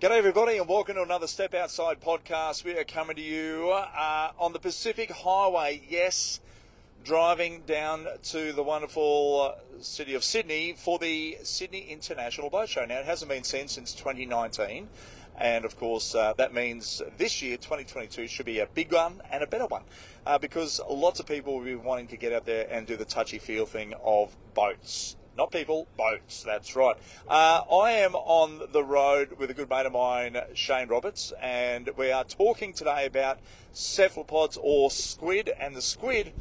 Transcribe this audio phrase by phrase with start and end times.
[0.00, 2.62] G'day, everybody, and welcome to another Step Outside podcast.
[2.62, 5.82] We are coming to you uh, on the Pacific Highway.
[5.88, 6.38] Yes,
[7.02, 12.84] driving down to the wonderful uh, city of Sydney for the Sydney International Boat Show.
[12.84, 14.86] Now, it hasn't been seen since 2019.
[15.36, 19.42] And of course, uh, that means this year, 2022, should be a big one and
[19.42, 19.82] a better one
[20.24, 23.04] uh, because lots of people will be wanting to get out there and do the
[23.04, 25.16] touchy feel thing of boats.
[25.38, 26.42] Not people, boats.
[26.42, 26.96] That's right.
[27.28, 31.88] Uh, I am on the road with a good mate of mine, Shane Roberts, and
[31.96, 33.38] we are talking today about
[33.72, 35.48] cephalopods or squid.
[35.60, 36.32] And the squid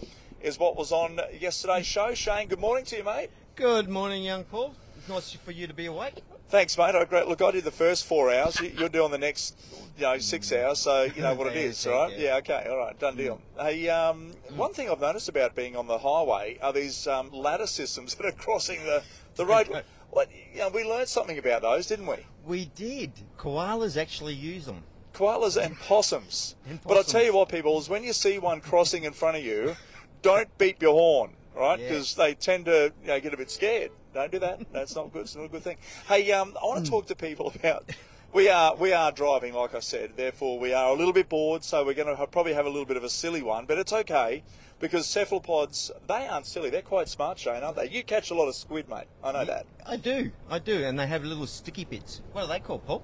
[0.42, 2.16] is what was on yesterday's show.
[2.16, 3.30] Shane, good morning to you, mate.
[3.56, 4.74] Good morning, young Paul.
[4.98, 6.24] It's nice for you to be awake.
[6.50, 6.96] Thanks, mate.
[6.96, 7.28] I great.
[7.28, 8.60] Look, I did the first four hours.
[8.62, 9.58] You- You're doing the next,
[9.98, 10.80] you know, six hours.
[10.80, 12.12] So you know what it Yeah, is, yeah, right?
[12.12, 12.18] yeah.
[12.20, 12.36] Yeah.
[12.38, 12.68] Okay.
[12.70, 12.98] All right.
[12.98, 13.42] Done deal.
[13.60, 17.68] Hey, um, one thing I've noticed about being on the highway are these um, ladder
[17.68, 19.04] systems that are crossing the
[19.36, 19.84] the road.
[20.10, 20.30] What?
[20.54, 22.16] You know, we learned something about those, didn't we?
[22.46, 23.12] We did.
[23.38, 24.84] Koalas actually use them.
[25.14, 26.56] Koalas and possums.
[26.68, 29.36] And But I'll tell you what, people, is when you see one crossing in front
[29.36, 29.76] of you,
[30.22, 31.78] don't beep your horn, right?
[31.78, 31.90] Yeah.
[31.90, 33.92] Because they tend to you know, get a bit scared.
[34.18, 34.60] Don't do that.
[34.74, 35.22] That's not good.
[35.22, 35.78] It's not a good thing.
[36.08, 36.66] Hey, um, I Hmm.
[36.68, 37.86] want to talk to people about.
[38.34, 40.14] We are we are driving, like I said.
[40.16, 42.86] Therefore, we are a little bit bored, so we're going to probably have a little
[42.86, 43.66] bit of a silly one.
[43.68, 44.44] But it's okay
[44.80, 46.70] because cephalopods they aren't silly.
[46.72, 47.90] They're quite smart, Shane, aren't they?
[47.90, 49.06] You catch a lot of squid, mate.
[49.24, 49.66] I know that.
[49.86, 50.32] I do.
[50.50, 50.84] I do.
[50.84, 52.22] And they have little sticky bits.
[52.34, 53.04] What are they called, Paul?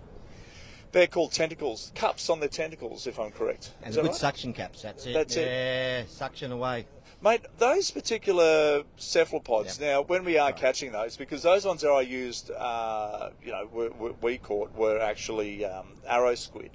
[0.91, 3.71] They're called tentacles, cups on their tentacles, if I'm correct.
[3.81, 4.15] And Is good right?
[4.15, 4.81] suction caps.
[4.81, 5.13] That's it.
[5.13, 5.47] That's it.
[5.47, 6.85] yeah, suction away.
[7.23, 9.91] Mate, those particular cephalopods, Yeah.
[9.93, 10.55] now when we are Right.
[10.57, 14.73] catching those, because those ones that I used, uh, you know, we, we, we caught
[14.75, 16.71] were actually um, arrow squid.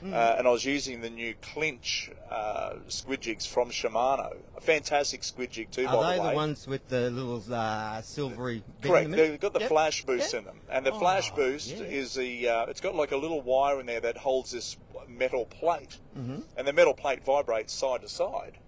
[0.00, 0.14] Hmm.
[0.14, 4.34] Uh, and I was using the new clinch uh, squid jigs from Shimano.
[4.56, 6.30] A fantastic squid jig too, Are by they the way.
[6.30, 9.10] the ones with the little uh, silvery bit Correct.
[9.10, 9.16] the?
[9.16, 9.68] They've got the Yep.
[9.68, 10.38] flash boost Yep.
[10.40, 11.84] in them, and the flash Oh, boost yeah.
[11.84, 12.48] is the.
[12.48, 16.40] Uh, it's got like a little wire in there that holds this metal plate, Mm-hmm.
[16.56, 18.58] and the metal plate vibrates side to side.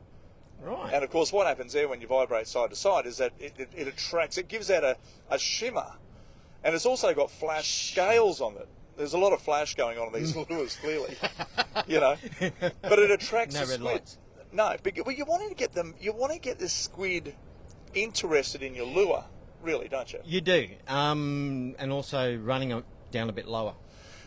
[0.65, 0.93] Right.
[0.95, 3.53] And of course, what happens there when you vibrate side to side is that it,
[3.59, 4.97] it, it attracts, it gives out a,
[5.31, 5.93] a shimmer.
[6.63, 8.69] And it's also got flash scales on it.
[8.97, 11.17] There's a lot of flash going on in these lures, clearly.
[11.87, 12.17] you know.
[12.81, 13.81] But it attracts No the squid.
[13.83, 14.19] lights.
[14.53, 17.35] No, but well, you want to get them, you want to get the squid
[17.93, 19.25] interested in your lure,
[19.63, 20.21] really, don't you?
[20.25, 20.69] You do.
[20.89, 23.75] Um, and also running it down a bit lower.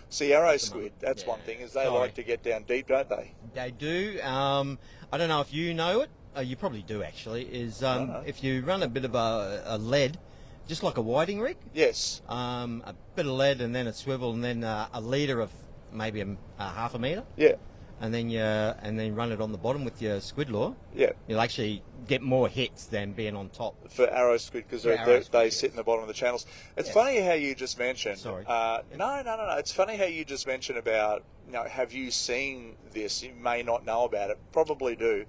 [0.10, 1.30] See, arrow squid, that's Yeah.
[1.30, 1.98] one thing, is they Sorry.
[2.00, 3.34] like to get down deep, don't they?
[3.54, 4.20] They do.
[4.22, 4.80] Um,
[5.12, 6.10] I don't know if you know it.
[6.38, 7.44] Uh, you probably do actually.
[7.46, 8.24] Is um, No, no.
[8.26, 10.20] if you run a bit of a, a lead,
[10.68, 12.22] just like a whiting rig, Yes.
[12.30, 15.50] um, a bit of lead and then a swivel and then uh, a leader of
[15.92, 16.28] maybe a,
[16.60, 17.56] a half a meter, Yeah.
[18.02, 20.76] and then you and then run it on the bottom with your squid lure.
[20.94, 21.12] Yeah.
[21.28, 23.90] You'll actually get more hits than being on top.
[23.92, 25.58] for arrow squid because they yes.
[25.58, 26.46] sit in the bottom of the channels.
[26.76, 26.94] It's Yeah.
[26.94, 28.20] funny how you just mentioned.
[28.20, 28.44] Sorry.
[28.46, 29.58] Uh, no, no, no, no.
[29.58, 31.24] It's funny how you just mentioned about.
[31.48, 33.24] You know, have you seen this?
[33.24, 34.38] You may not know about it.
[34.52, 35.26] Probably do.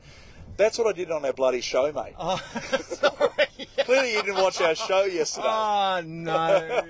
[0.59, 2.15] That's what I did on our bloody show, mate.
[2.19, 2.37] Oh,
[2.83, 3.47] sorry.
[3.85, 5.47] Clearly, you didn't watch our show yesterday.
[5.49, 6.83] Oh no!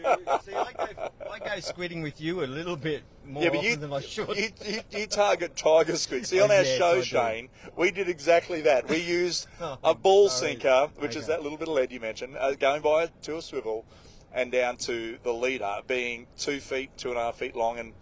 [0.43, 3.71] See, I go, I go squidding with you a little bit more yeah, but often
[3.71, 4.29] you, than I should.
[4.37, 6.27] you, you, you target tiger squid.
[6.27, 8.89] See, on Oh, our yes, show, Shane, we did exactly that.
[8.89, 10.53] We used Oh, a ball sorry.
[10.53, 13.43] sinker, which is that little bit of lead you mentioned, uh, going by to a
[13.43, 13.85] swivel
[14.33, 17.79] and down to the leader being two feet, two and a half feet long.
[17.79, 17.93] And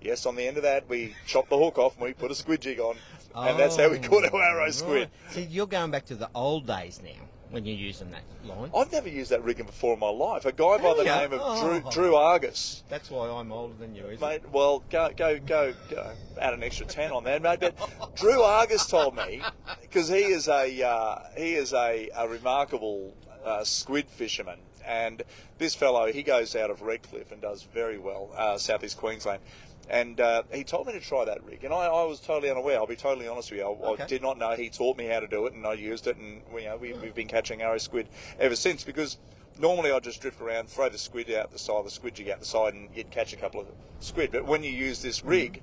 [0.00, 2.34] yes, on the end of that, we chopped the hook off and we put a
[2.34, 2.96] squid jig on.
[3.34, 5.10] And that's how we caught our arrow squid.
[5.30, 7.10] So you're going back to the old days now
[7.50, 8.70] when you're using that line.
[8.74, 10.46] I've never used that rigging before in my life.
[10.46, 11.90] A guy by the name of Drew, Oh.
[11.90, 12.82] Drew Argus.
[12.88, 14.20] That's why I'm older than you, isn't it?
[14.20, 17.60] Mate, well, go, go, go, go, add an extra ten on that, mate.
[17.60, 19.42] But Drew Argus told me
[19.82, 23.14] because he is a uh, he is a, a remarkable
[23.44, 25.22] uh, squid fisherman, and
[25.58, 29.42] this fellow he goes out of Redcliffe and does very well, uh, southeast Queensland.
[29.90, 32.78] And uh, he told me to try that rig, and I, I was totally unaware.
[32.78, 33.66] I'll be totally honest with you.
[33.66, 34.52] I, I did not know.
[34.52, 36.76] He taught me how to do it, and I used it, and we, you know,
[36.76, 38.84] we, we've been catching arrow squid ever since.
[38.84, 39.18] Because
[39.58, 42.38] normally I just drift around, throw the squid out the side, the squid jig out
[42.40, 43.66] the side, and you'd catch a couple of
[44.00, 44.30] squid.
[44.32, 45.62] But when you use this rig,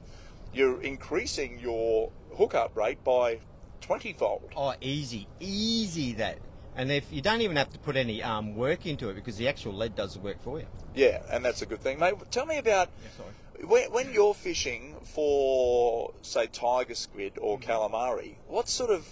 [0.53, 3.39] you're increasing your hookup rate by
[3.81, 4.51] twenty fold.
[4.55, 6.37] Oh, easy, easy that.
[6.75, 9.47] And if you don't even have to put any um, work into it because the
[9.47, 10.67] actual lead does the work for you.
[10.93, 12.13] Yeah, and that's a good thing, mate.
[12.31, 13.31] Tell me about sorry.
[13.65, 18.35] When, when you're fishing for, say, tiger squid or calamari.
[18.47, 19.07] What sort of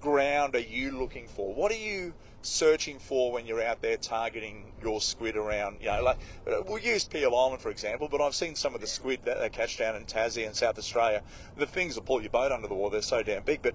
[0.00, 1.54] ground are you looking for?
[1.54, 5.78] What are you searching for when you're out there targeting your squid around?
[5.80, 8.80] You know, like uh, we'll use Peel Island for example, but I've seen some of
[8.80, 11.22] the squid that they catch down in Tassie and South Australia.
[11.56, 13.62] The things that pull your boat under the water, they're so damn big.
[13.62, 13.74] But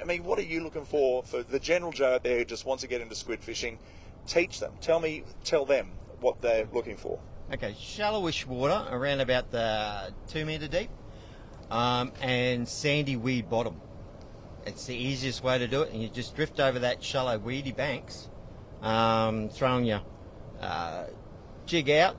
[0.00, 2.66] I mean, what are you looking for for the general Joe out there who just
[2.66, 3.78] wants to get into squid fishing?
[4.26, 4.74] Teach them.
[4.80, 5.24] Tell me.
[5.44, 7.18] Tell them what they're looking for.
[7.50, 10.90] Okay, shallowish water around about the two metre deep,
[11.70, 13.80] um, and sandy weed bottom.
[14.66, 17.72] It's the easiest way to do it, and you just drift over that shallow weedy
[17.72, 18.28] banks,
[18.82, 20.02] um, throwing your
[20.60, 21.04] uh,
[21.64, 22.16] jig out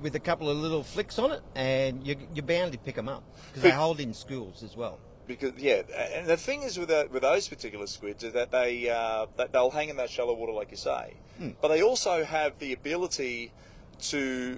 [0.00, 3.08] with a couple of little flicks on it, and you, you're bound to pick them
[3.08, 4.98] up because they hold in schools as well.
[5.26, 5.82] because yeah,
[6.14, 9.52] and the thing is with that, with those particular squids is that they uh, that
[9.52, 11.16] they'll hang in that shallow water like you say,
[11.60, 13.52] but they also have the ability
[14.00, 14.56] to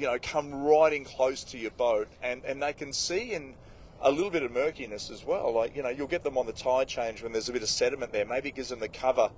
[0.00, 3.54] you know come right in close to your boat, and and they can see in
[4.02, 5.52] a little bit of murkiness as well.
[5.52, 7.68] Like you know you'll get them on the tide change when there's a bit of
[7.68, 8.24] sediment there.
[8.24, 9.30] Maybe it gives them the cover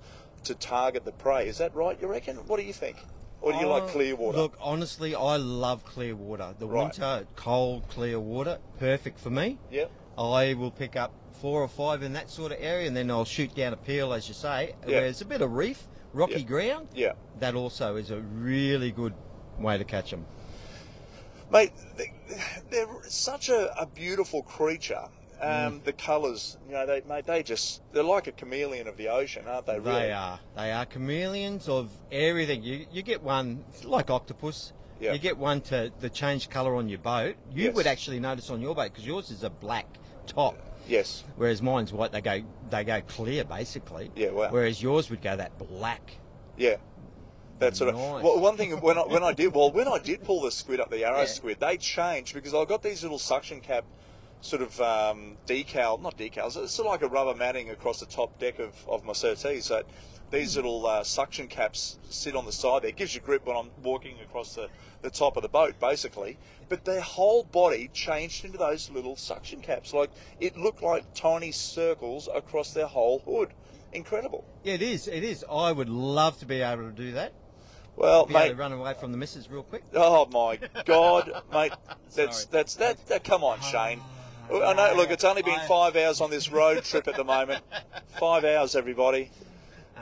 [0.45, 1.47] to target the prey.
[1.47, 1.97] Is that right?
[2.01, 2.37] You reckon?
[2.47, 2.97] What do you think?
[3.41, 4.37] Or do you like Oh, clear water?
[4.37, 6.55] Look, honestly, I love clear water.
[6.57, 6.83] The Right.
[6.83, 9.59] winter, cold, clear water, perfect for me.
[9.69, 9.91] Yep.
[10.17, 11.11] I will pick up
[11.41, 14.13] four or five in that sort of area, and then I'll shoot down a Peel,
[14.13, 14.95] as you say, Yeah.
[14.99, 16.47] where it's a bit of reef, rocky Yeah.
[16.47, 16.87] ground.
[16.93, 17.13] Yeah.
[17.39, 19.13] That also is a really good
[19.59, 20.25] way to catch them.
[21.53, 22.11] Mate, they-
[22.71, 25.05] they're such a, a beautiful creature.
[25.39, 25.49] Um,
[25.81, 25.83] Mm.
[25.83, 29.45] The colours, you know, they mate, they just they're like a chameleon of the ocean,
[29.47, 29.77] aren't they?
[29.77, 30.03] Really?
[30.03, 30.39] They are.
[30.55, 32.63] They are chameleons of everything.
[32.63, 34.71] You you get one like octopus.
[35.01, 35.11] Yeah.
[35.11, 37.35] You get one to, to change colour on your boat.
[37.51, 37.75] You Yes.
[37.75, 39.85] would actually notice on your boat because yours is a black
[40.27, 40.55] top.
[40.87, 41.25] Yes.
[41.35, 44.11] Whereas mine's white, they go they go clear basically.
[44.15, 44.47] Yeah, wow.
[44.49, 46.11] Whereas yours would go that black.
[46.57, 46.77] Yeah.
[47.63, 47.95] That sort of.
[47.95, 48.23] Nice.
[48.23, 50.79] Well, one thing when I, when I did well when I did pull the squid
[50.79, 51.25] up the arrow Yeah.
[51.25, 53.85] squid, they changed because I got these little suction cap
[54.41, 56.61] sort of um, decal, not decals.
[56.61, 59.63] It's sort of like a rubber matting across the top deck of, of my Surtees.
[59.65, 59.83] So
[60.31, 62.89] these little uh, suction caps sit on the side there.
[62.89, 64.67] It gives you grip when I'm walking across the,
[65.01, 66.37] the top of the boat, basically.
[66.67, 69.93] But their whole body changed into those little suction caps.
[69.93, 70.09] Like
[70.41, 73.53] it looked like tiny circles across their whole hood.
[73.93, 74.43] Incredible.
[74.63, 75.07] Yeah, it is.
[75.07, 75.45] It is.
[75.49, 77.31] I would love to be able to do that.
[77.95, 79.83] Well, Be mate, able to run away from the missus real quick.
[79.93, 81.73] Oh my God, mate!
[82.15, 83.23] That's that's that, that.
[83.23, 84.01] Come on, Shane.
[84.51, 84.93] I know.
[84.95, 87.63] Look, it's only been five hours on this road trip at the moment.
[88.19, 89.31] Five hours, everybody.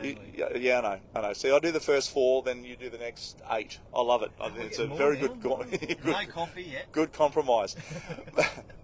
[0.03, 0.17] You,
[0.55, 0.99] yeah, I know.
[1.15, 1.33] I know.
[1.33, 3.77] See, I do the first four, then you do the next eight.
[3.95, 4.31] I love it.
[4.41, 5.27] I think it's a very now.
[5.27, 6.91] good, go- good, No coffee yet.
[6.91, 7.75] good compromise.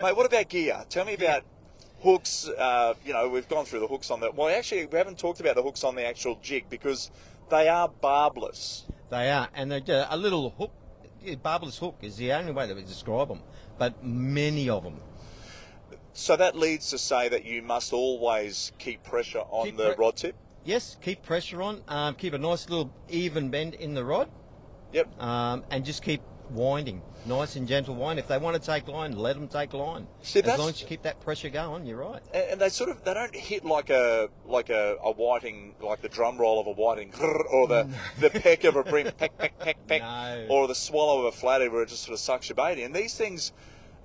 [0.02, 0.86] Mate, what about gear?
[0.90, 1.44] Tell me about
[2.02, 2.48] hooks.
[2.48, 4.36] Uh, you know, we've gone through the hooks on that.
[4.36, 7.10] Well, actually, we haven't talked about the hooks on the actual jig because
[7.50, 8.86] they are barbless.
[9.10, 10.72] They are, and they do a little hook.
[11.44, 13.42] Barbless hook is the only way that we describe them,
[13.78, 15.00] but many of them.
[16.14, 20.06] So that leads to say that you must always keep pressure on Keep the pre-
[20.06, 20.36] rod tip.
[20.64, 21.84] Yes, keep pressure on.
[21.88, 24.30] Um, keep a nice little even bend in the rod,
[24.94, 25.22] Yep.
[25.22, 26.22] um, and just keep
[26.52, 28.20] winding, nice and gentle wind.
[28.20, 30.08] If they want to take line, let them take line.
[30.22, 32.22] See, as long as you keep that pressure going, you're right.
[32.34, 36.10] And they sort of they don't hit like a like a, a whiting like the
[36.10, 37.14] drum roll of a whiting
[37.52, 37.90] or the
[38.20, 40.48] the peck of a bream peck peck peck peck No.
[40.50, 42.94] or the swallow of a flathead where it just sort of sucks your bait in.
[42.94, 43.52] These things,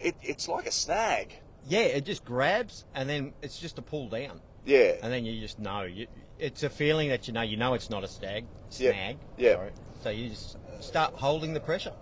[0.01, 1.35] it, it's like a snag.
[1.69, 4.95] Yeah, it just grabs, and then it's just a pull down, Yeah.
[5.01, 5.83] and then you just know.
[5.83, 6.09] You,
[6.41, 7.43] it's a feeling that you know.
[7.43, 9.19] You know it's not a stag snag.
[9.39, 9.53] yeah.
[9.55, 9.71] Sorry.
[10.03, 11.93] So you just start holding the pressure.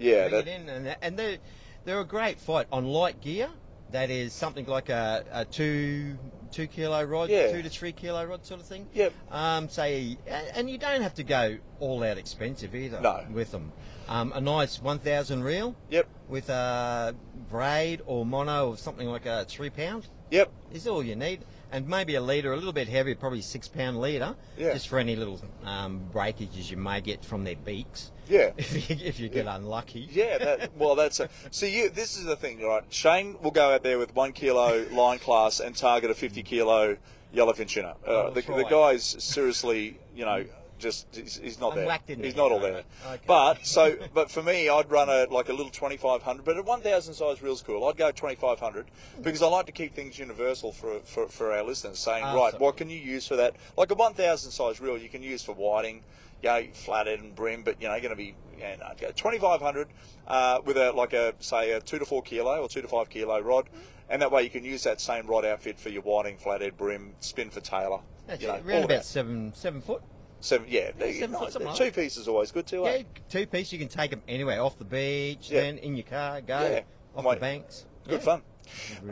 [0.00, 0.28] Yeah.
[0.28, 1.38] That, in, and, and they're,
[1.84, 3.48] they're a great fight on light gear.
[3.92, 6.16] That is something like a, a two
[6.52, 7.50] two kilo rod, Yeah.
[7.52, 8.88] two to three kilo rod sort of thing.
[8.94, 9.12] Yep.
[9.30, 10.16] Um, say,
[10.54, 13.00] and you don't have to go all out expensive either.
[13.00, 13.24] No.
[13.32, 13.72] With them,
[14.08, 16.08] um, a nice one thousand reel Yep.
[16.28, 17.14] with a
[17.48, 20.52] braid or mono or something like a three pound Yep.
[20.72, 21.44] is all you need.
[21.72, 24.72] And maybe a leader, a little bit heavier, probably six pound leader, Yeah.
[24.72, 28.10] just for any little um, breakages you may get from their beaks.
[28.28, 28.50] Yeah.
[28.58, 30.08] If you, if you get unlucky.
[30.10, 31.28] Yeah, that, well, that's a.
[31.50, 31.88] See, you.
[31.90, 32.82] This is the thing, right?
[32.90, 36.96] Shane will go out there with one kilo line class and target a fifty kilo
[37.34, 37.90] yellowfin tuna.
[38.06, 40.44] Uh, Oh, the, the guy's seriously, you know,
[40.80, 41.98] just he's, he's not I'm there.
[42.06, 42.82] he's not all there.
[43.06, 43.20] Okay.
[43.26, 46.56] But so, but for me, I'd run a like a little twenty five hundred, but
[46.56, 47.86] a one thousand size reel's cool.
[47.86, 48.86] I'd go twenty five hundred
[49.22, 51.98] because I like to keep things universal for for, for our listeners.
[51.98, 53.54] Saying, Ah, right, what can you use for that?
[53.76, 56.02] Like a one thousand size reel, you can use for whiting.
[56.42, 59.60] You know, flathead and bream, but you know, going to be yeah, no, twenty five
[59.60, 59.88] hundred
[60.26, 63.10] uh, with a like a say a two to four kilo or two to five
[63.10, 63.68] kilo rod,
[64.08, 67.14] and that way you can use that same rod outfit for your whiting, flathead, bream,
[67.20, 68.00] spin for tailor.
[68.26, 69.04] That's you know, it, around about that.
[69.04, 70.02] seven seven foot.
[70.40, 70.66] Seven.
[70.68, 71.38] Yeah, there you seven go.
[71.40, 71.94] foot, something like two that.
[71.94, 72.86] pieces always good too.
[72.86, 72.98] eh?
[72.98, 73.72] Yeah, two piece.
[73.72, 75.60] You can take them anywhere, off the beach, Yeah.
[75.62, 76.80] then in your car, go Yeah.
[77.16, 77.84] off Mate, the banks.
[78.04, 78.18] Good Yeah.
[78.18, 78.42] fun.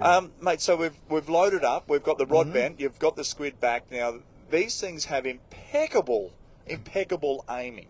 [0.00, 1.88] Um, mate, so we've we've loaded up.
[1.88, 2.52] We've got the rod Mhm.
[2.52, 2.80] bent.
[2.80, 3.90] You've got the squid back.
[3.90, 4.20] Now
[4.50, 6.32] these things have impeccable,
[6.66, 7.88] impeccable aiming.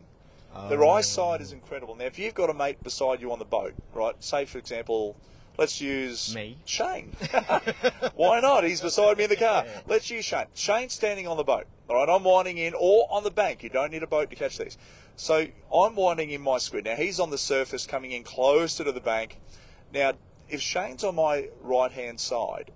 [0.68, 0.90] Their Oh.
[0.90, 1.94] eyesight is incredible.
[1.94, 4.14] Now, if you've got a mate beside you on the boat, right?
[4.24, 5.14] Say, for example,
[5.58, 6.56] let's use Me.
[6.64, 7.12] Shane.
[8.14, 8.64] Why not?
[8.64, 9.66] He's beside me in the car.
[9.86, 10.46] Let's use Shane.
[10.54, 11.66] Shane's standing on the boat.
[11.88, 13.62] All right, I'm winding in, or on the bank.
[13.62, 14.78] You don't need a boat to catch these.
[15.16, 16.84] So I'm winding in my squid.
[16.84, 19.40] Now he's on the surface coming in closer to the bank.
[19.92, 20.12] Now,
[20.48, 22.70] if Shane's on my right hand side,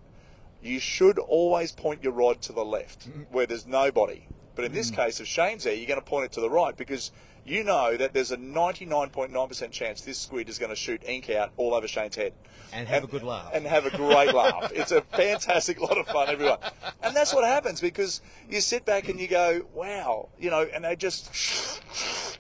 [0.63, 3.27] you should always point your rod to the left mm.
[3.31, 4.27] where there's nobody.
[4.55, 4.97] But in this mm.
[4.97, 7.11] case, if Shane's there, you're going to point it to the right because
[7.45, 11.51] you know that there's a 99.9% chance this squid is going to shoot ink out
[11.57, 12.35] all over Shane's head.
[12.73, 13.51] And have a good laugh.
[13.53, 14.73] And have a great laugh.
[14.75, 16.59] It's a fantastic lot of fun, everyone.
[17.03, 20.85] And that's what happens because you sit back and you go, wow, you know, and
[20.85, 21.81] they just,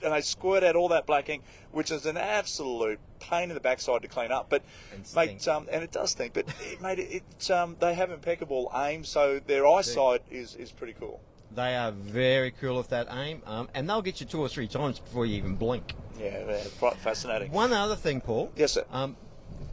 [0.02, 1.42] and they squirt out all that black ink,
[1.72, 4.48] which is an absolute pain in the backside to clean up.
[4.48, 4.62] But,
[4.94, 8.10] And mate, um, and it does stink, but it, mate, it, it, um, they have
[8.10, 11.20] impeccable aim, so their eyesight is, is pretty cool.
[11.54, 14.68] They are very cool with that aim, um, and they'll get you two or three
[14.68, 15.94] times before you even blink.
[16.18, 17.50] Yeah, quite fascinating.
[17.52, 18.50] One other thing, Paul.
[18.56, 18.84] Yes, sir.
[18.90, 19.16] Um,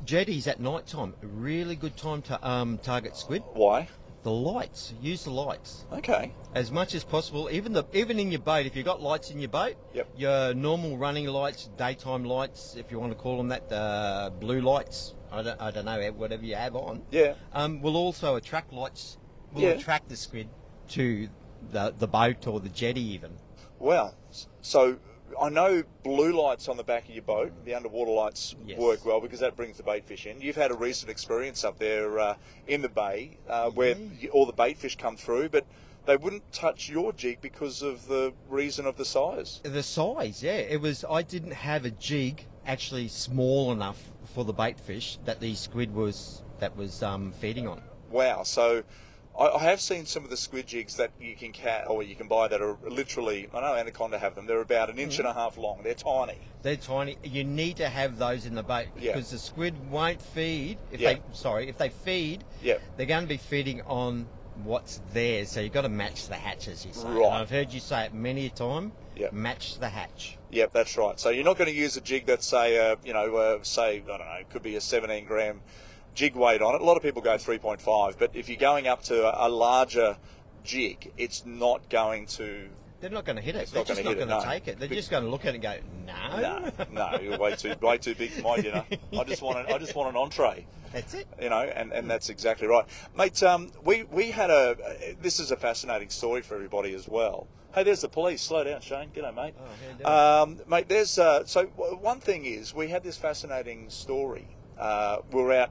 [0.05, 3.43] jetties at night time, really good time to um, target squid.
[3.53, 3.87] Why?
[4.23, 6.33] The lights, use the lights Okay.
[6.53, 7.47] as much as possible.
[7.51, 10.09] Even the even in your boat, if you've got lights in your boat, Yep.
[10.17, 14.59] your normal running lights, daytime lights, if you want to call them that, uh, blue
[14.59, 15.15] lights.
[15.31, 17.03] I don't, I don't know whatever you have on.
[17.11, 17.35] Yeah.
[17.53, 19.17] Um, will also attract lights.
[19.53, 19.69] Will Yeah.
[19.69, 20.49] attract the squid
[20.89, 21.29] to
[21.71, 23.31] the the boat or the jetty even.
[23.79, 24.15] Well,
[24.61, 24.97] so
[25.39, 28.77] I know blue lights on the back of your boat, the underwater lights Yes.
[28.79, 30.41] work well because that brings the bait fish in.
[30.41, 32.35] You've had a recent experience up there uh,
[32.67, 34.29] in the bay uh, where Yeah.
[34.31, 35.65] all the bait fish come through, but
[36.05, 39.61] they wouldn't touch your jig because of the reason of the size.
[39.63, 41.05] The size, yeah, it was.
[41.09, 44.01] I didn't have a jig actually small enough
[44.33, 47.81] for the bait fish that the squid was that was um, feeding on.
[48.09, 48.43] Wow.
[48.43, 48.83] So
[49.39, 52.15] I, I have seen some of the squid jigs that you can cat or you
[52.15, 53.47] can buy that are literally.
[53.53, 54.45] I know Anaconda have them.
[54.45, 55.21] They're about an inch Mm-hmm.
[55.27, 55.81] and a half long.
[55.83, 56.37] They're tiny.
[56.61, 57.17] They're tiny.
[57.23, 59.13] You need to have those in the boat Yeah.
[59.13, 61.13] because the squid won't feed if Yeah.
[61.13, 61.21] they.
[61.33, 62.77] Sorry, if they feed, Yeah.
[62.97, 64.27] they're going to be feeding on
[64.63, 65.45] what's there.
[65.45, 67.07] So you've got to match the hatch, as you say.
[67.07, 67.31] And Right.
[67.31, 68.91] I've heard you say it many a time.
[69.15, 69.29] Yeah.
[69.31, 70.37] Match the hatch.
[70.51, 71.17] Yep, that's right.
[71.19, 73.97] So you're not going to use a jig that's say, uh, you know, uh, say
[73.97, 75.61] I don't know, it could be a 17 gram
[76.19, 76.81] jig weight on it.
[76.81, 80.17] A lot of people go 3.5, but if you're going up to a, larger
[80.65, 82.67] jig, it's not going to.
[82.99, 83.59] They're not going to hit it.
[83.59, 84.43] It's They're not just not going to no.
[84.43, 84.77] take it.
[84.77, 86.41] They're Be- just going to look at it and go, no.
[86.41, 88.83] No, no, you're way too way too big for my dinner.
[89.17, 90.67] I just want an, I just want an entree.
[90.91, 91.25] That's it.
[91.41, 92.83] you know, and, and that's exactly right,
[93.15, 93.41] mate.
[93.41, 95.15] Um, we we had a.
[95.21, 97.47] This is a fascinating story for everybody as well.
[97.73, 98.41] Hey, there's the police.
[98.41, 99.11] Slow down, Shane.
[99.15, 99.53] G'day, mate.
[100.03, 104.47] Oh, um, mate, there's uh, so w- one thing is we had this fascinating story.
[104.77, 105.69] Uh, we we're out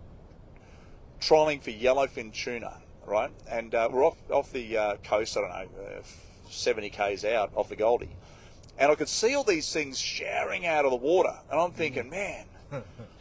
[1.20, 3.30] trolling for yellowfin tuna, right?
[3.50, 5.36] And uh, we're off off the uh, coast.
[5.36, 6.02] I don't know, uh,
[6.48, 8.16] seventy k's out off the Goldie,
[8.78, 12.10] and I could see all these things showering out of the water, and I'm thinking,
[12.10, 12.46] man,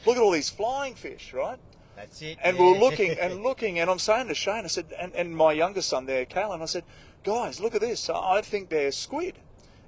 [0.06, 1.60] look at all these flying fish, right?
[1.96, 2.38] That's it.
[2.44, 2.64] And yeah.
[2.64, 5.90] we're looking and looking, and I'm saying to Shane, I said, and, and my youngest
[5.90, 6.84] son there, Kalen, I said,
[7.24, 8.10] guys, look at this.
[8.10, 9.36] I think they're squid.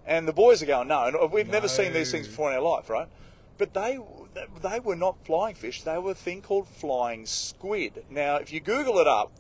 [0.06, 2.64] And the boys are going, no, and we've never seen these things before in our
[2.64, 3.08] life, right?
[3.60, 4.00] But they
[4.62, 5.84] they were not flying fish.
[5.84, 8.06] They were a thing called flying squid.
[8.10, 9.32] Now, if you Google it up,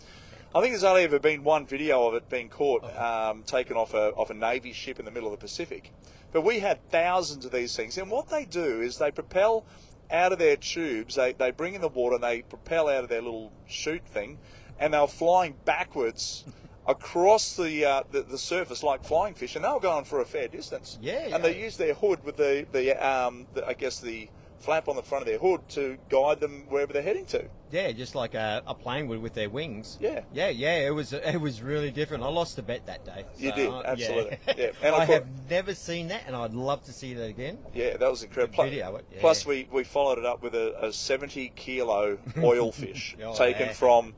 [0.54, 3.94] I think there's only ever been one video of it being caught, um, taken off
[3.94, 5.94] a off a navy ship in the middle of the Pacific.
[6.32, 9.66] But we had thousands of these things, and what they do is they propel
[10.10, 11.16] out of their tubes.
[11.16, 14.40] They they bring in the water and they propel out of their little chute thing,
[14.80, 16.46] and they're flying backwards.
[16.88, 20.26] Across the, uh, the the surface like flying fish, and they were going for a
[20.26, 20.98] fair distance.
[21.00, 21.66] Yeah, and they yeah.
[21.66, 24.28] use their hood with the the, um, the I guess the
[24.60, 27.46] flap on the front of their hood to guide them wherever they're heading to.
[27.72, 29.98] Yeah, just like a, a plane would with their wings.
[30.02, 30.22] Yeah.
[30.34, 30.88] yeah, yeah.
[30.88, 32.24] It was it was really different.
[32.24, 33.26] I lost a bet that day.
[33.38, 34.38] You did, uh, absolutely.
[34.48, 34.54] Yeah.
[34.58, 37.60] Yeah, and I I have never seen that, and I'd love to see that again.
[37.74, 38.56] Yeah, that was incredible.
[38.56, 39.20] Plus, video, yeah.
[39.22, 43.68] plus we, we followed it up with a, a 70 kilo oil fish Oh, taken
[43.68, 43.74] yeah.
[43.74, 44.16] from.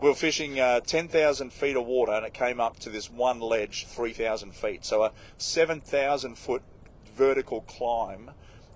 [0.00, 3.40] We were fishing uh, 10,000 feet of water and it came up to this one
[3.40, 4.84] ledge, 3,000 feet.
[4.84, 6.62] So a 7,000 foot
[7.16, 8.32] vertical climb.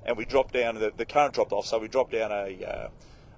[0.09, 2.89] And we dropped down, the, the current dropped off, so we dropped down a, uh,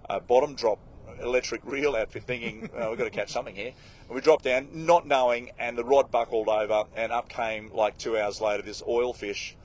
[0.08, 0.78] a bottom drop
[1.20, 3.72] electric reel outfit thinking, oh, we've got to catch something here.
[4.06, 7.98] And we dropped down, not knowing, and the rod buckled over, and up came, like
[7.98, 9.56] two hours later, this oil fish,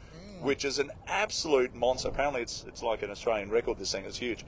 [0.42, 2.10] which is an absolute monster.
[2.10, 4.44] Apparently, it's, it's like an Australian record, this thing, it's huge.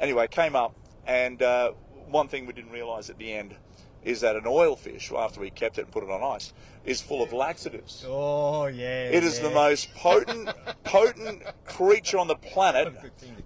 [0.00, 0.74] Anyway, came up,
[1.06, 1.70] and uh,
[2.08, 3.54] one thing we didn't realise at the end
[4.02, 6.52] is that an oil fish, after we kept it and put it on ice,
[6.84, 8.04] is full of laxatives.
[8.08, 9.10] Oh yeah.
[9.10, 10.50] It is the most potent,
[10.84, 12.94] potent creature on the planet.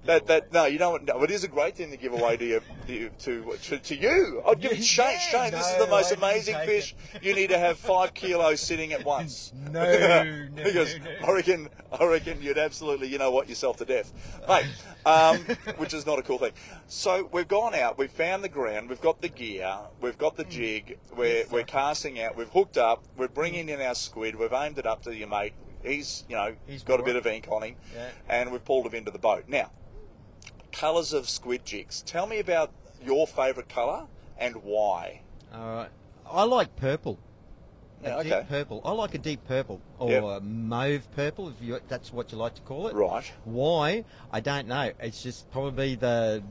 [0.04, 1.04] That that no, you know what?
[1.04, 2.60] No, it is a great thing to give away to you,
[3.20, 4.42] to to, to, you.
[4.46, 5.12] I'd give it Shane.
[5.12, 6.94] Yeah, Shane, this is the most I amazing fish.
[7.22, 9.52] You need to have five kilos sitting at once.
[9.74, 11.26] No, no, because no.
[11.26, 14.12] I reckon, I reckon you'd absolutely, you know what, yourself to death,
[14.46, 14.66] mate.
[15.04, 15.38] Um,
[15.78, 16.52] which is not a cool thing.
[16.86, 20.44] So we've gone out, we've found the ground, we've got the gear, we've got the
[20.44, 24.78] jig, we're, we're casting out, we've hooked up, we're bringing in our squid, we've aimed
[24.78, 25.52] it up to your mate,
[25.82, 28.08] he's you know He's got a bit of ink on him, Yeah.
[28.28, 29.44] and we've pulled him into the boat.
[29.48, 29.70] Now,
[30.72, 32.02] colours of squid jigs.
[32.02, 32.72] Tell me about
[33.04, 34.06] your favourite colour
[34.38, 35.22] and why.
[35.52, 35.90] All right.
[36.26, 37.18] I like purple.
[38.02, 38.82] A Yeah, deep purple.
[38.84, 40.22] I like a deep purple or Yep.
[40.24, 42.94] a mauve purple, if you, that's what you like to call it.
[42.94, 43.24] Right.
[43.44, 44.04] Why?
[44.32, 44.90] I don't know.
[45.00, 46.42] It's just probably the.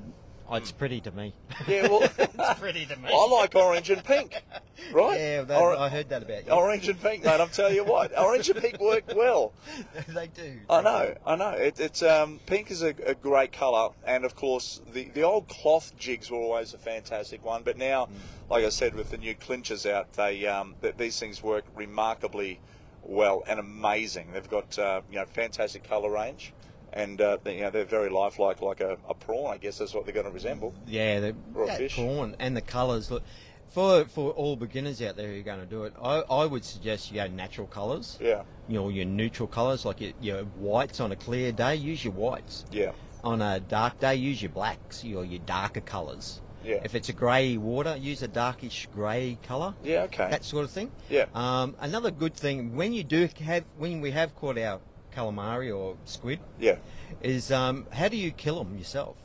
[0.54, 1.34] Oh, it's pretty to me.
[1.68, 3.10] Yeah, well, it's pretty to me.
[3.12, 4.44] I like orange and pink.
[4.92, 5.20] Right?
[5.20, 6.52] Yeah, that, Or- I heard that about you.
[6.52, 7.40] Orange and pink, mate.
[7.40, 9.54] I'm telling you what, orange and pink work well.
[10.10, 10.60] they do.
[10.70, 11.52] I know, I know.
[11.52, 15.48] It, it's um, pink is a, a great colour, and of course the the old
[15.48, 17.64] cloth jigs were always a fantastic one.
[17.64, 18.10] But now,
[18.50, 22.60] like I said, with the new clinchers out, they um, th- these things work remarkably
[23.02, 24.34] well and amazing.
[24.34, 26.54] They've got uh, you know fantastic colour range,
[26.94, 29.54] and uh, they, you know they're very lifelike, like a, a prawn.
[29.54, 30.74] I guess that's what they're going to resemble.
[30.88, 31.96] Yeah, the Or that fish.
[31.96, 33.10] prawn and the colours.
[33.12, 33.24] Look,
[33.70, 36.64] for for all beginners out there who are going to do it, I, I would
[36.64, 38.18] suggest you go natural colours.
[38.22, 42.04] Yeah, You know, your neutral colours, like your, your whites on a clear day, use
[42.04, 42.66] your whites.
[42.72, 42.92] yeah,
[43.24, 46.40] On a dark day, use your blacks, your your darker colours.
[46.64, 46.80] Yeah.
[46.86, 49.74] If it's a grey water, use a darkish grey colour.
[49.84, 50.04] yeah.
[50.04, 50.30] Okay.
[50.30, 50.92] That sort of thing.
[51.10, 51.26] Yeah.
[51.36, 54.80] Um, another good thing when you do have when we have caught our
[55.16, 56.78] calamari or squid yeah.
[57.22, 59.16] is um, how do you kill them yourself?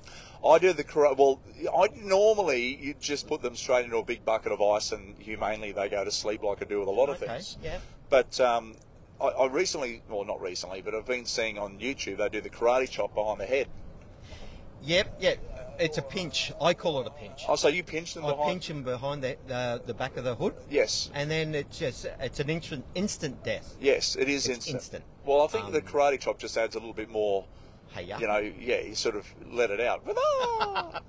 [0.47, 1.19] I do the correct.
[1.19, 1.41] Well,
[1.77, 5.73] I normally you just put them straight into a big bucket of ice, and humanely
[5.73, 7.59] they go to sleep, like I do with a lot of things.
[7.63, 7.79] Yeah.
[8.09, 8.77] But um,
[9.21, 12.51] I, I recently, well, not recently, but I've been seeing on YouTube they do the
[12.51, 13.67] karate chop behind the head.
[14.83, 15.39] Yep, yep.
[15.79, 16.53] It's a pinch.
[16.61, 17.45] I call it a pinch.
[17.49, 18.51] Oh, so you pinch them I behind?
[18.51, 22.07] pinch them behind the, the the back of the hood, Yes, and then it's just
[22.21, 23.77] it's an instant instant death.
[23.81, 24.77] yes, it is instant.
[24.77, 25.05] instant.
[25.25, 27.45] Well, I think the Um, karate chop just adds a little bit more.
[27.91, 28.19] Hey, yeah.
[28.19, 30.03] You know, yeah, you sort of let it out,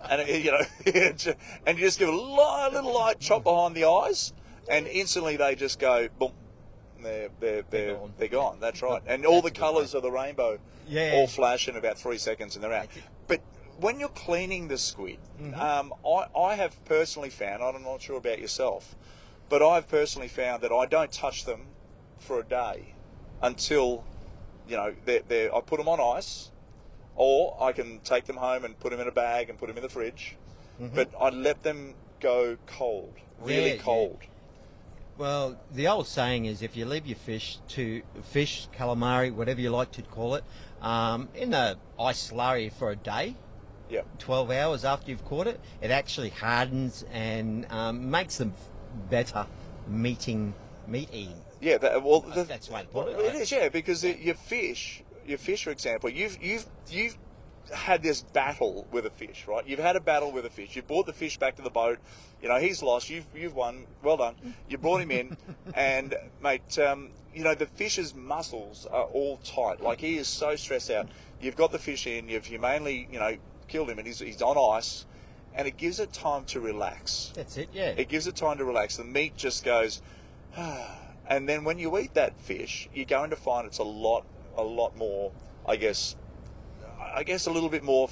[0.10, 0.62] and it, you know,
[1.66, 4.34] and you just give a li- little light chop behind the eyes,
[4.70, 6.32] and instantly they just go boom.
[7.02, 8.14] They're they're they're, gone.
[8.18, 8.58] they're gone.
[8.60, 11.14] That's right, and all That's the colours of the rainbow, Yeah.
[11.16, 12.88] all flash in about three seconds, and they're out.
[13.28, 13.42] But
[13.80, 15.60] when you're cleaning the squid, Mm-hmm.
[15.60, 18.96] um, I I have personally found, I'm not sure about yourself,
[19.48, 21.62] but I've personally found that I don't touch them
[22.20, 22.94] for a day
[23.42, 24.04] until
[24.68, 26.52] you know they're, they're, I put them on ice,
[27.16, 29.78] or I can take them home and put them in a bag and put them
[29.78, 30.36] in the fridge.
[30.96, 33.68] But I let them go cold, really Mm-hmm.
[33.68, 33.82] Yeah, yeah.
[33.82, 34.20] cold.
[35.18, 39.70] Well, the old saying is if you leave your fish to fish, calamari, whatever you
[39.72, 40.46] like to call it,
[40.82, 43.36] um, in the ice slurry for a day,
[43.90, 48.54] Yeah, 12 hours after you've caught it, it actually hardens and um, makes them
[49.10, 49.48] better
[49.88, 50.54] meeting
[50.88, 51.42] meat eating.
[51.62, 51.78] yeah.
[51.78, 53.26] That, well, the, That's way it, well, right?
[53.26, 57.18] It is, yeah, because the, your fish, your fish, for example, you've you've you've
[57.74, 59.66] had this battle with a fish, right?
[59.68, 60.76] You've had a battle with a fish.
[60.76, 62.00] You brought the fish back to the boat.
[62.42, 63.10] You know he's lost.
[63.10, 63.86] You've you've won.
[64.04, 64.56] Well done.
[64.68, 65.38] You brought him in,
[65.74, 69.82] and mate, um, you know the fish's muscles are all tight.
[69.82, 71.08] Like he is so stressed out.
[71.42, 72.28] You've got the fish in.
[72.28, 73.38] You've humanely, you know,
[73.70, 75.06] killed him, and he's he's on ice,
[75.54, 77.32] and it gives it time to relax.
[77.36, 77.90] That's it, yeah.
[77.90, 78.98] It gives it time to relax.
[78.98, 80.02] The meat just goes,
[81.28, 84.26] and then when you eat that fish, you're going to find it's a lot,
[84.58, 85.32] a lot more.
[85.68, 86.16] I guess,
[87.00, 88.10] I guess a little bit more,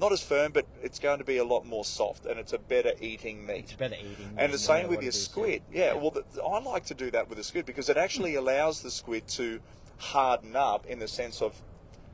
[0.00, 2.58] not as firm, but it's going to be a lot more soft, and it's a
[2.58, 3.64] better eating meat.
[3.64, 4.34] it's better eating.
[4.36, 5.62] And the same with your it is, squid.
[5.72, 8.38] Yeah, well, the, I like to do that with the squid because it actually hmm.
[8.38, 9.60] allows the squid to
[9.98, 11.60] harden up in the sense of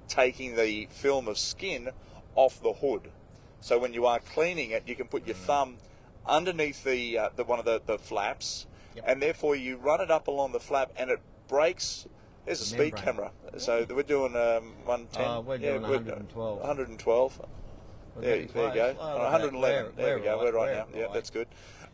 [0.08, 1.88] taking the film of skin
[2.34, 3.10] off the hood.
[3.60, 5.76] So when you are cleaning it, you can put your thumb
[6.26, 9.04] underneath the, uh, the one of the, the flaps, Yep.
[9.08, 11.18] and therefore you run it up along the flap, and it
[11.48, 12.06] breaks.
[12.44, 13.02] There's a speed Membrane.
[13.04, 15.24] camera, so we're doing um, 110.
[15.24, 16.58] Oh, we're doing 112.
[16.58, 17.40] 112.
[18.16, 18.96] We're There, there you go.
[19.00, 19.84] Oh, Uh, we're- 111.
[19.84, 20.34] we're- there we go.
[20.36, 20.86] right, We're right now.
[20.94, 21.46] Yeah, that's good.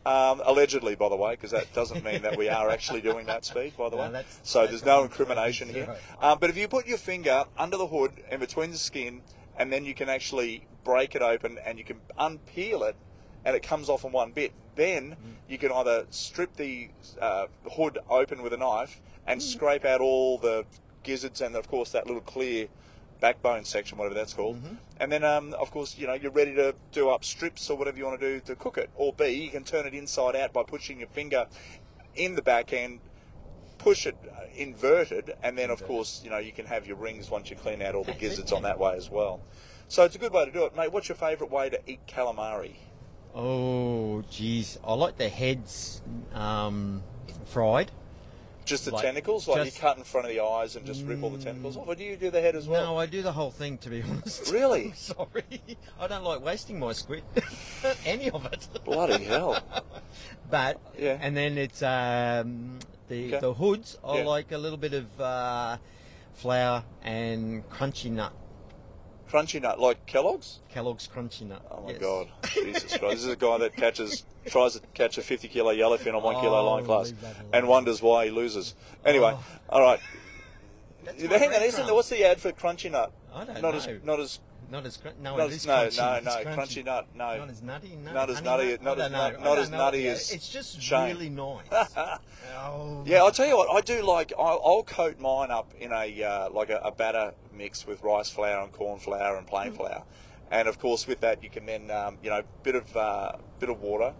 [0.05, 3.45] Um, allegedly, by the way, because that doesn't mean that we are actually doing that
[3.45, 4.11] speed, by the No, way.
[4.11, 5.95] that's- so that's there's no incrimination here.
[6.21, 9.21] Um, but if you put your finger under the hood and between the skin,
[9.59, 12.95] and then you can actually break it open and you can unpeel it,
[13.45, 15.15] and it comes off in one bit, then Mm.
[15.47, 16.89] you can either strip the
[17.21, 19.31] uh, hood open with a knife Mm.
[19.33, 20.65] and scrape out all the
[21.03, 22.67] gizzards and, of course, that little clear
[23.19, 24.55] backbone section, whatever that's called.
[24.63, 24.75] Mm-hmm.
[25.01, 27.97] And then, um, of course, you know, you're ready to do up strips or whatever
[27.97, 28.89] you want to do to cook it.
[28.95, 31.47] Or B, you can turn it inside out by pushing your finger
[32.15, 33.01] in the back end,
[33.79, 37.31] push it uh, inverted, and then, of course, you know, you can have your rings
[37.31, 38.67] once you clean out all the That's it, gizzards on yeah.
[38.69, 39.41] that way as well.
[39.87, 40.91] So it's a good way to do it, mate.
[40.91, 42.75] What's your favourite way to eat calamari?
[43.33, 44.77] Oh, geez.
[44.83, 46.01] I like the heads
[46.33, 47.01] um,
[47.45, 47.91] fried.
[48.65, 51.03] Just the Like, tentacles, like just- you cut in front of the eyes and just
[51.03, 52.85] rip all the tentacles off, or do you do the head as well?
[52.93, 54.51] No, I do the whole thing, to be honest.
[54.51, 54.85] Really?
[54.89, 55.61] I'm sorry.
[55.99, 57.23] I don't like wasting my squid.
[58.05, 58.67] Any of it.
[58.85, 59.57] Bloody hell!
[60.51, 61.17] But, Yeah.
[61.19, 62.77] and then it's um,
[63.09, 63.39] the, Okay.
[63.39, 63.97] the hoods.
[64.03, 64.25] are Yeah.
[64.25, 65.77] like a little bit of uh,
[66.35, 68.31] flour, and crunchy nut.
[69.29, 70.59] Crunchy nut, like Kellogg's.
[70.69, 71.61] Kellogg's crunchy nut.
[71.69, 71.99] Oh my Yes.
[72.01, 73.15] God, Jesus Christ!
[73.17, 76.35] This is a guy that catches, tries to catch a 50 kilo yellowfin on one
[76.35, 77.49] kilo Oh, line class, leave that alone.
[77.53, 78.73] and wonders why he loses.
[79.05, 79.43] Anyway, Oh.
[79.69, 79.99] all right.
[81.03, 81.93] That's Hang on, isn't there?
[81.93, 83.11] What's the ad for crunchy nut?
[83.33, 83.79] I don't not know.
[83.79, 84.39] as not as
[84.71, 85.97] Not as cr- no, not as no crunchy.
[85.97, 87.37] no no crunchy nut no.
[87.37, 87.97] Not as nutty.
[88.03, 88.83] No, Not as nutty- nut?
[88.83, 91.65] not as not as nutty Yeah, as It's just really nice.
[92.55, 93.69] oh, Yeah, I'll tell you what.
[93.75, 94.31] I do like.
[94.37, 98.29] I'll, I'll coat mine up in a uh, like a, a batter mix with rice
[98.29, 100.03] flour and corn flour and plain flour,
[100.51, 103.69] and of course with that you can then um, you know bit of uh, bit
[103.69, 104.13] of water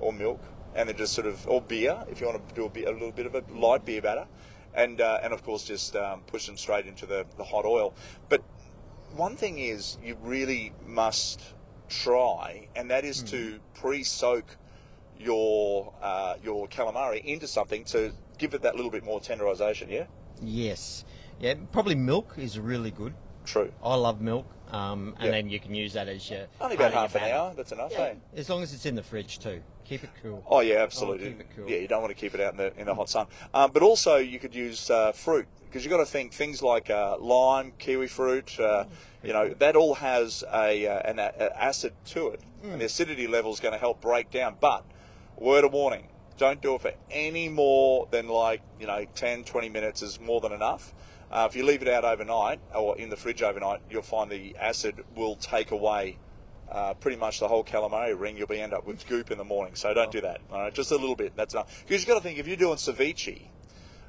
[0.00, 0.42] or milk,
[0.74, 2.90] and then just sort of or beer if you want to do a, bit, a
[2.90, 4.26] little bit of a light beer batter,
[4.74, 7.94] and uh, and of course just um, push them straight into the, the hot oil.
[8.28, 8.42] But
[9.16, 11.40] one thing is you really must
[11.88, 14.56] try, and that is to pre-soak
[15.18, 19.90] your uh, your calamari into something to give it that little bit more tenderization.
[19.90, 20.04] Yeah,
[20.42, 21.04] Yes.
[21.40, 23.14] Yeah, probably milk is really good.
[23.44, 23.72] true.
[23.82, 25.30] I love milk, um, and Yeah.
[25.32, 27.54] then you can use that as your Only about half an hour.
[27.54, 27.92] That's enough.
[27.92, 28.14] Yeah, eh?
[28.34, 29.62] as long as it's in the fridge too.
[29.88, 30.42] Keep it cool.
[30.48, 31.28] Oh yeah, absolutely.
[31.28, 31.70] keep it cool.
[31.70, 33.26] Yeah, you don't want to keep it out in the in the hot sun.
[33.54, 36.90] Um, but also you could use uh, fruit because you've got to think things like
[36.90, 38.58] uh, lime, kiwi fruit.
[38.58, 38.84] Uh,
[39.22, 43.28] you know that all has a uh, an a, acid to it, and the acidity
[43.28, 44.56] level is going to help break down.
[44.60, 44.84] But
[45.36, 49.68] word of warning: don't do it for any more than like you know 10, 20
[49.68, 50.94] minutes is more than enough.
[51.30, 54.56] Uh, if you leave it out overnight or in the fridge overnight, you'll find the
[54.60, 56.18] acid will take away
[56.70, 58.36] uh, pretty much the whole calamari ring.
[58.36, 59.74] You'll be end up with goop in the morning.
[59.74, 60.40] So don't do that.
[60.50, 61.34] All right, just a little bit.
[61.36, 61.84] That's enough.
[61.86, 63.42] Because you've got to think if you're doing ceviche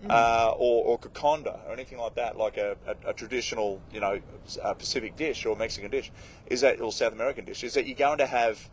[0.10, 4.20] uh, or, or kokoda or anything like that, like a, a, a traditional, you know,
[4.62, 6.12] uh, Pacific dish or Mexican dish,
[6.48, 8.70] is that or South American dish, is that you're going to have.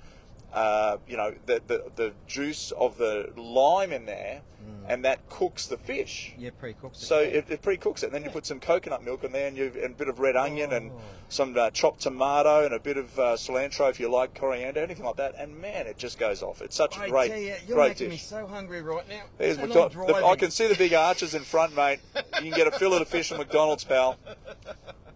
[0.55, 4.43] Uh, you know the, the the juice of the lime in there,
[4.89, 6.33] and that cooks the fish.
[6.39, 6.95] Yeah, pre-cooked.
[6.97, 9.57] So it, it pre-cooks it, and then you put some coconut milk in there, and,
[9.57, 11.01] you, and a bit of red onion, and Oh.
[11.29, 15.05] some uh, chopped tomato, and a bit of uh, cilantro if you like coriander, anything
[15.05, 15.35] like that.
[15.37, 16.63] And man, it just goes off.
[16.63, 19.23] It's such a great, tell you, you're great making me so hungry right now.
[19.39, 21.99] There's And I'm the- I can see the big arches in front, mate.
[22.15, 24.19] You can get a fillet of fish at McDonald's, pal.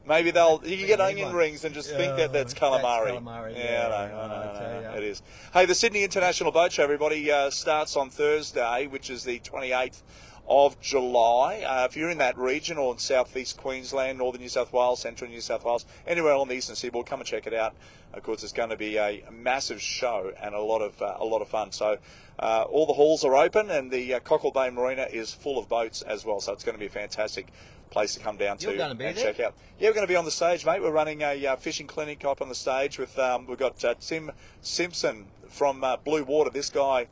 [0.06, 0.62] Maybe they'll.
[0.64, 3.12] You can get onion rings and just think that that's calamari.
[3.12, 5.22] that's calamari, Yeah, yeah, I know, I I know, know, I I know, it is.
[5.52, 10.02] Hey, the Sydney International Boat Show, everybody, uh, starts on Thursday, which is the 28th
[10.48, 11.62] of July.
[11.66, 15.30] Uh, if you're in that region or in southeast Queensland, northern New South Wales, central
[15.30, 17.74] New South Wales, anywhere along the eastern seaboard, come and check it out.
[18.12, 21.24] Of course, it's going to be a massive show and a lot of uh, a
[21.24, 21.72] lot of fun.
[21.72, 21.98] So.
[22.40, 25.68] Uh, all the halls are open, and the uh, Cockle Bay Marina is full of
[25.68, 26.40] boats as well.
[26.40, 27.48] So it's going to be fantastic
[27.88, 29.12] place to come down You're to and there?
[29.12, 29.54] check out.
[29.78, 30.82] Yeah, we're going to be on the stage, mate.
[30.82, 33.94] We're running a uh, fishing clinic up on the stage with um, we've got uh,
[34.00, 36.50] Tim Simpson from uh, Blue Water.
[36.50, 37.08] This guy,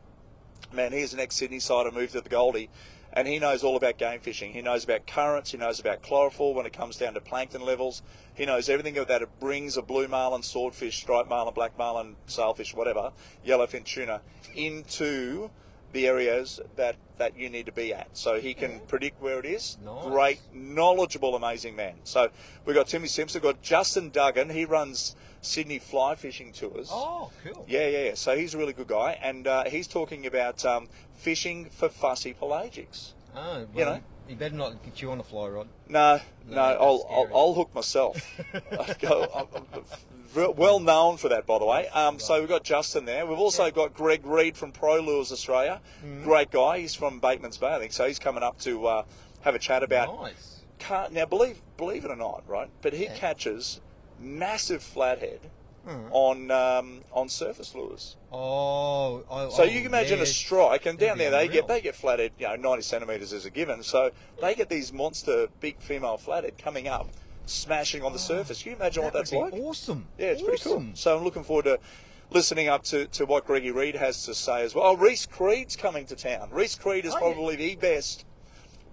[0.72, 2.70] man, he's an ex-Sydney sider, moved to the Goldie,
[3.12, 4.52] and he knows all about game fishing.
[4.52, 5.52] He knows about currents.
[5.52, 8.02] He knows about chlorophyll when it comes down to plankton levels.
[8.34, 12.16] He knows everything about that it brings a blue marlin, swordfish, striped marlin, black marlin,
[12.26, 13.12] sailfish, whatever,
[13.46, 14.20] yellowfin tuna
[14.54, 15.50] into
[15.92, 18.08] the areas that, that you need to be at.
[18.16, 19.78] So he can predict where it is.
[19.84, 20.04] Nice.
[20.04, 21.94] Great, knowledgeable, amazing man.
[22.04, 22.28] So
[22.64, 24.50] we've got Timmy Simpson, we've got Justin Duggan.
[24.50, 26.88] He runs Sydney fly fishing tours.
[26.92, 27.64] Oh, cool.
[27.68, 28.14] Yeah, yeah, yeah.
[28.14, 32.34] So he's a really good guy, and uh, he's talking about um, fishing for fussy
[32.34, 33.12] pelagics.
[33.34, 34.00] Oh, well, You know?
[34.28, 35.68] you better not get you on a fly rod.
[35.88, 37.28] No, no, No, I'll, I'll.
[37.36, 38.20] I'll hook myself.
[39.00, 39.84] Go- I'm-
[40.36, 41.88] well known for that, by the way.
[41.88, 43.26] Um, so we've got Justin there.
[43.26, 45.80] We've also got Greg Reed from Pro Lures Australia.
[46.04, 46.24] Mm-hmm.
[46.24, 46.78] Great guy.
[46.80, 47.92] He's from Bateman's Bay, I think.
[47.92, 49.02] So he's coming up to uh,
[49.42, 50.60] have a chat about Nice.
[50.78, 52.68] car- now believe believe it or not, right?
[52.82, 53.14] But he Yeah.
[53.16, 53.80] catches
[54.20, 55.40] massive flathead
[55.86, 56.08] Hmm.
[56.10, 58.16] on um, on surface lures.
[58.32, 61.80] Oh, oh So you can imagine a strike, and down That'd there they get they
[61.80, 63.84] get flathead, you know, ninety centimeters is a given.
[63.84, 67.08] So they get these monster big female flathead coming up,
[67.46, 68.62] smashing on the surface.
[68.62, 69.54] Can you imagine what that's like?
[69.54, 70.06] Awesome.
[70.18, 70.84] Yeah, it's pretty cool.
[70.94, 71.78] So I'm looking forward to
[72.30, 74.84] listening up to, to what Greggy Reed has to say as well.
[74.84, 76.48] Oh, Reese Creed's coming to town.
[76.50, 77.20] Reese Creed is Oh, yeah.
[77.34, 78.24] probably the best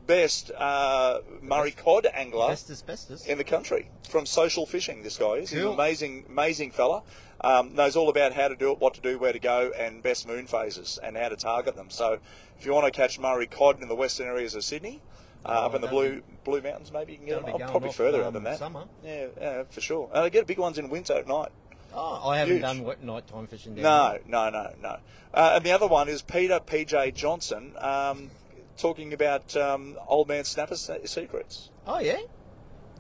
[0.06, 3.26] best uh, Murray cod angler Best asbestos.
[3.26, 5.02] in the country from social fishing.
[5.02, 7.04] This guy is He's an amazing, amazing fella.
[7.42, 10.02] Um, knows all about how to do it, what to do, where to go, and
[10.04, 11.90] best moon phases and how to target them.
[11.90, 12.20] So,
[12.58, 15.02] if you want to catch Murray cod in the western areas of Sydney,
[15.46, 17.56] uh, Oh, up in the blue blue mountains, maybe you can get them.
[17.56, 18.60] Oh, probably further um, than that.
[18.60, 18.86] summer.
[19.04, 20.10] Yeah, yeah, for sure.
[20.14, 21.50] And they get big ones in winter at night.
[21.94, 22.62] Oh, I haven't Huge.
[22.62, 24.98] done what nighttime fishing No, no, no, no.
[25.34, 28.32] Uh, and the other one is Peter PJ Johnson um,
[28.78, 31.70] talking about um, old man snapper secrets.
[31.86, 32.20] Oh yeah.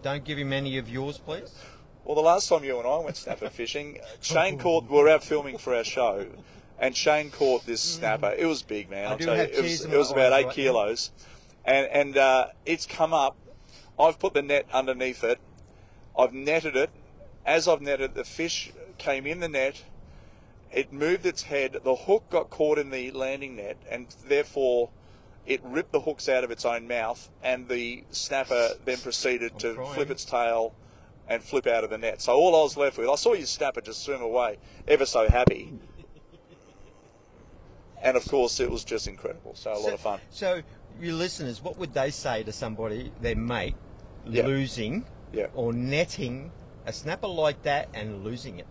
[0.02, 1.54] Don't give him any of yours, please.
[2.04, 4.90] Well, the last time you and I went snapper fishing, Shane caught.
[4.90, 6.28] We were out filming for our show,
[6.78, 8.36] and Shane caught this snapper.
[8.38, 9.08] It was big, man.
[9.08, 10.96] I I'll do tell you, it was, it was about eight right now.
[11.66, 13.38] And and uh, it's come up
[14.00, 15.40] I've put the net underneath it.
[16.18, 16.90] I've netted it.
[17.46, 19.84] As I've netted, the fish came in the net.
[20.72, 21.78] It moved its head.
[21.84, 24.90] The hook got caught in the landing net, and therefore
[25.46, 27.30] it ripped the hooks out of its own mouth.
[27.44, 29.94] And the snapper then proceeded to crying.
[29.94, 30.74] flip its tail
[31.28, 32.22] and flip out of the net.
[32.22, 35.30] So all I was left with, I saw your snapper just swim away, ever so
[35.30, 35.74] happy.
[38.04, 39.56] And of course, it was just incredible.
[39.56, 40.20] So a lot of fun.
[40.30, 40.62] So,
[41.02, 43.76] your listeners, what would they say to somebody, their mate,
[44.28, 44.46] Yeah.
[44.46, 45.48] losing Yeah.
[45.54, 46.52] or netting
[46.86, 48.68] a snapper like that and losing it?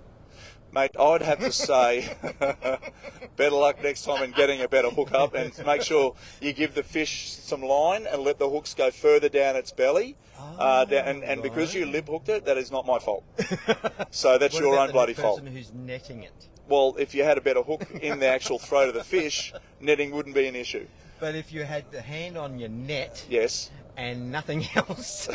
[0.75, 2.17] Mate, I'd have to say
[3.37, 6.75] better luck next time in getting a better hook up and make sure you give
[6.75, 10.17] the fish some line and let the hooks go further down its belly.
[10.59, 13.23] uh, down, and, and because you lip hooked it, that is not my fault.
[14.11, 15.43] So that's What your own the bloody person fault.
[15.49, 16.49] who's netting it?
[16.69, 20.11] Well, if you had a better hook in the actual throat of the fish, netting
[20.11, 20.87] wouldn't be an issue.
[21.23, 23.71] But if you had the hand on your net Yes.
[23.97, 25.29] and nothing else,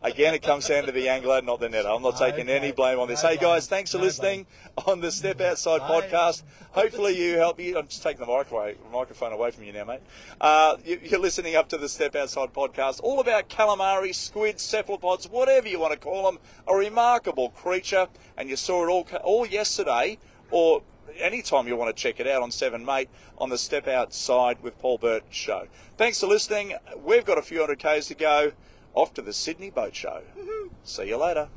[0.00, 1.92] Again, it comes down to the angler, not the netter.
[1.92, 2.56] I'm not taking Okay.
[2.56, 3.20] any blame on this.
[3.22, 4.46] Hey, guys, thanks for No listening
[4.86, 6.02] on the Step Outside Bye.
[6.02, 6.44] podcast.
[6.70, 7.76] Hopefully, you help you.
[7.76, 10.00] I'm just taking the microwave, microphone away from you now, mate.
[10.40, 15.28] Uh, you, you're listening up to the Step Outside podcast, all about calamari, squid, cephalopods,
[15.28, 16.38] whatever you want to call them.
[16.68, 20.18] A remarkable creature, and you saw it all all yesterday,
[20.52, 20.82] or
[21.18, 24.78] anytime you want to check it out on Seven Mate on the Step Outside with
[24.78, 25.68] Paul Burt show.
[25.96, 26.74] Thanks for listening.
[26.96, 28.52] We've got a few hundred k's to go.
[28.94, 30.22] Off to the Sydney Boat Show.
[30.38, 30.68] Mm-hmm.
[30.84, 31.48] See you later.